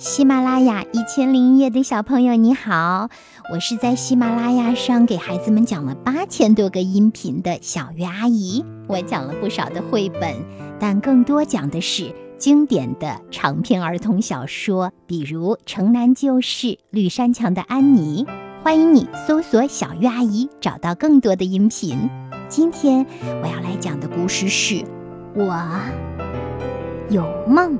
[0.00, 3.10] 喜马拉雅一千零一夜的小朋友，你好！
[3.52, 8.64] 我是在喜马拉雅上给孩子们讲了八千多个音频的小鱼阿姨。
[8.86, 10.34] 我讲了不少的绘本，
[10.78, 18.24] 但更多讲的是经典的长篇儿童小说，比如《城南旧事》《绿山墙的安妮》。
[18.64, 22.08] 欢迎你搜索“小鱼阿姨”，找到更多的音频。
[22.48, 23.04] 今天
[23.42, 24.76] 我要来讲的故事是
[25.34, 25.62] 《我
[27.10, 27.74] 有梦》，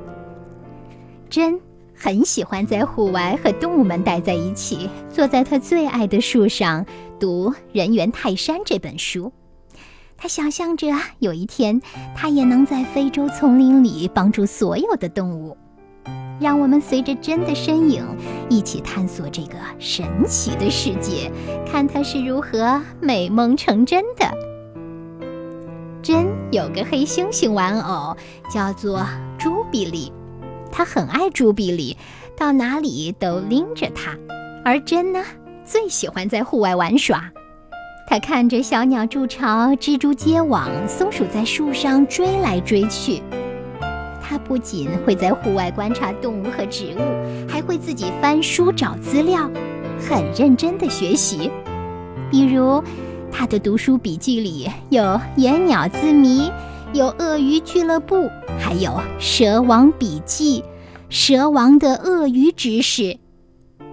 [1.27, 1.59] 真。
[2.03, 6.83] 很喜欢在户外和动物们待在一起，坐在他最爱的树上
[7.19, 9.31] 读《人猿泰山》这本书。
[10.17, 10.87] 他想象着
[11.19, 11.79] 有一天，
[12.15, 15.55] 他也能在非洲丛林里帮助所有的动物。
[16.39, 18.03] 让我们随着真的身影，
[18.49, 21.31] 一起探索这个神奇的世界，
[21.71, 24.25] 看他是如何美梦成真的。
[26.01, 28.17] 真有个黑猩猩玩偶，
[28.51, 29.05] 叫做
[29.37, 30.11] 朱比利。
[30.71, 31.97] 他很爱朱比利，
[32.37, 34.17] 到哪里都拎着它。
[34.63, 35.23] 而珍呢，
[35.65, 37.31] 最喜欢在户外玩耍。
[38.07, 43.21] 他看着小鸟筑巢，蜘蛛结网，松鼠在树上追来追去。
[44.21, 49.49] 他不仅会在户外观察动物和植物，还会自己翻书找资料，
[49.99, 51.51] 很认真地学习。
[52.29, 52.83] 比如，
[53.31, 55.03] 他的读书笔记里有
[55.35, 56.49] 《野鸟字谜》。
[56.93, 60.61] 有鳄鱼俱乐部，还有蛇王笔记，
[61.07, 63.17] 蛇王的鳄鱼知识。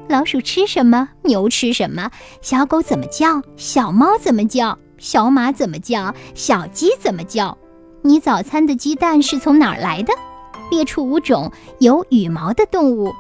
[0.09, 1.09] 老鼠吃什么？
[1.23, 2.11] 牛吃什么？
[2.43, 3.41] 小狗怎么叫？
[3.57, 4.77] 小猫怎么叫？
[4.99, 6.13] 小马怎么叫？
[6.35, 7.57] 小鸡怎么叫？
[8.03, 10.13] 你早餐的鸡蛋是从哪儿来的？
[10.69, 13.15] 列出五种有羽毛的动物。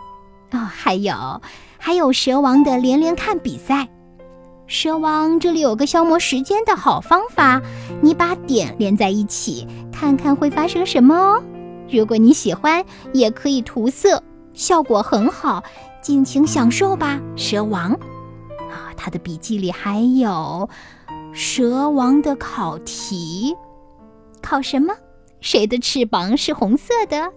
[0.50, 1.40] 哦，还有，
[1.78, 3.88] 还有蛇王的连连看比赛。
[4.70, 7.60] 蛇王，这里有个消磨时间的好方法，
[8.02, 11.42] 你把点连在一起，看看会发生什么哦。
[11.90, 15.64] 如果你喜欢，也可以涂色，效果很好，
[16.02, 17.92] 尽情享受吧，蛇王。
[18.68, 20.68] 啊，他的笔记里还有
[21.32, 23.56] 蛇王的考题，
[24.42, 24.94] 考什么？
[25.40, 27.32] 谁的翅膀是红色的？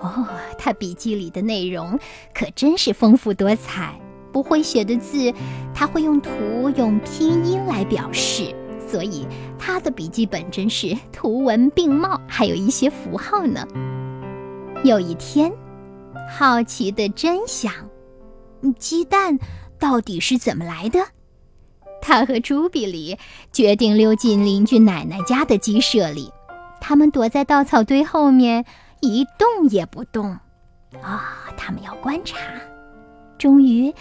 [0.00, 1.98] 哦，他笔记里的内容
[2.34, 3.98] 可真是丰富多彩。
[4.32, 5.32] 不会写的字，
[5.74, 6.30] 他会用图
[6.76, 8.54] 用拼音来表示，
[8.88, 9.26] 所以
[9.58, 13.66] 他的笔记本真是图文并茂，还有一些符号呢。
[14.84, 15.52] 有一天，
[16.36, 17.72] 好奇的真想，
[18.78, 19.38] 鸡蛋
[19.78, 20.98] 到底是怎么来的？
[22.00, 23.16] 他和朱比里
[23.52, 26.32] 决定溜进邻居奶奶家的鸡舍里，
[26.80, 28.64] 他们躲在稻草堆后面，
[29.00, 30.36] 一动也不动。
[31.00, 32.38] 啊，他们要观察。
[33.38, 33.94] 终于，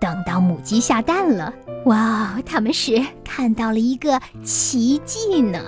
[0.00, 1.52] 等到母鸡下蛋了！
[1.84, 5.62] 哇，他们是看到了一个奇迹呢。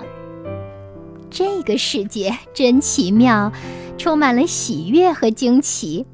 [1.30, 3.52] 这个世界真奇妙，
[3.96, 6.06] 充满了喜悦和惊奇。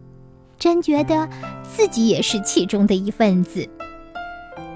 [0.59, 1.29] 真觉得
[1.63, 3.69] 自己也是其中的一份子。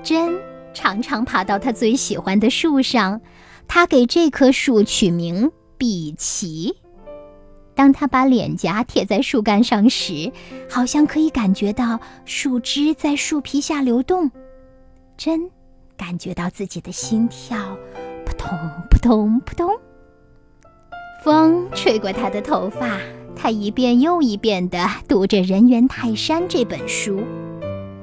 [0.03, 0.35] 真
[0.75, 3.21] 常常爬到他最喜欢的树上，
[3.69, 6.77] 他给这棵树取名比奇。
[7.81, 10.31] 当他把脸颊贴在树干上时，
[10.69, 14.31] 好像可以感觉到树枝在树皮下流动。
[15.17, 15.51] 真
[15.97, 17.57] 感觉到自己的心跳，
[18.27, 18.51] 扑通
[18.91, 19.71] 扑通扑通。
[21.25, 22.99] 风吹过他的头发，
[23.35, 27.23] 他一遍又一遍地读着《人猿泰山》这本书。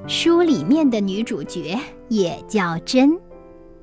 [0.08, 1.78] 书里面的女主角
[2.09, 3.20] 也叫真，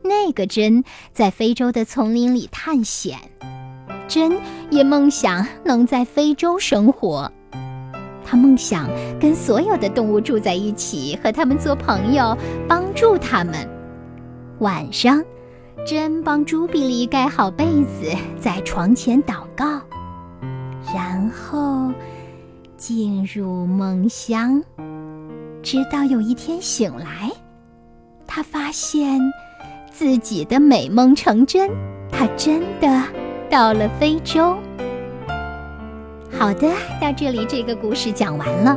[0.03, 0.83] 那个真
[1.13, 3.17] 在非洲的丛林里探险。
[4.07, 4.39] 真
[4.71, 7.31] 也梦想能在非洲生活，
[8.25, 8.89] 他梦想
[9.21, 12.37] 跟所有的动物住在一起，和他们做朋友，
[12.69, 13.55] 帮助他们。
[14.61, 15.23] 晚上，
[15.87, 18.11] 真帮朱比利盖好被子，
[18.41, 19.81] 在床前祷告，
[20.95, 21.93] 然后
[22.77, 24.63] 进入梦乡。
[25.63, 27.33] 直到有一天醒来，
[28.27, 29.19] 他发现
[29.91, 31.71] 自己的美梦成真，
[32.13, 33.03] 他真的。
[33.55, 34.59] 到了非洲。
[36.37, 36.69] 好的，
[37.01, 38.77] 到这里这个故事讲完了。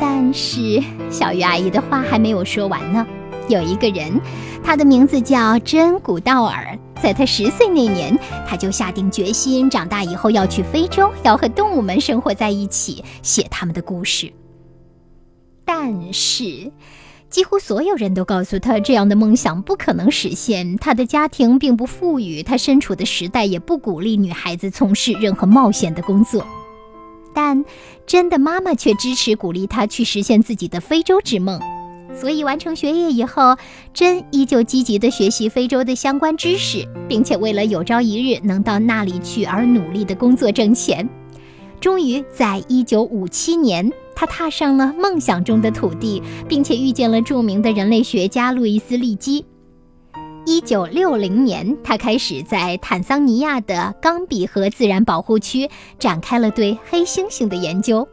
[0.00, 3.06] 但是小鱼阿姨的话还没有说完呢。
[3.46, 4.18] 有一个人，
[4.64, 6.78] 他的名字叫真古道尔。
[7.02, 14.32] 在他十岁那年，他就下定决心，长大以后要去非洲，要和动物们生活在一起，写他们的故事。
[15.62, 16.72] 但是。
[17.30, 20.76] 几乎所有人都告诉他，这样的梦想不可能实现。
[20.78, 26.44] 他的家庭并不富裕，他身处的时代也不鼓励女孩子从事任何冒险的工作。
[27.32, 27.64] 但
[28.04, 31.60] 真的妈妈却支持鼓励他去实现自己的非洲之梦。
[32.12, 33.56] 所以完成学业以后，
[33.94, 41.08] 真依旧积极地学习非洲的相关知识，并且为了有朝一日能到那里去而努力地工作挣钱。
[41.80, 43.88] 终于在一九五七年。
[44.20, 49.46] 他踏上了梦想中的土地，并且遇见了著名的人类学家路易斯·利基。
[50.44, 58.06] 一九六零年，他开始在坦桑尼亚的冈比河自然保护区展开了对黑猩猩的研究。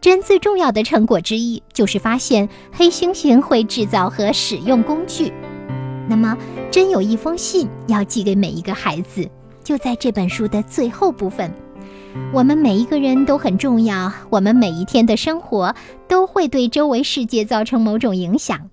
[0.00, 5.32] 真最重要的成果之一，就是发现黑猩猩会制造和使用工具。
[6.08, 6.36] 那么，
[6.68, 9.24] 真有一封信要寄给每一个孩子，
[9.62, 11.48] 就在这本书的最后部分。
[12.32, 15.74] 我们每一个人都很重要，我们每一天的生活
[16.06, 18.70] 都会对周围世界造成某种影响。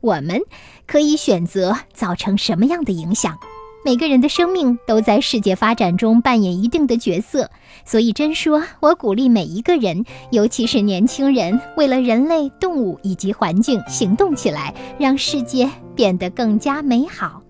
[0.00, 0.40] 我们
[0.86, 3.38] 可以选择造成什么样的影响？
[3.84, 7.50] 每个人的生命都在世界发展中扮演一定的角色，
[7.84, 17.43] 所以真说，我鼓励每一个人，尤其是年轻人，为了人类、动物以及环境行动起来，让世界变得更加美好。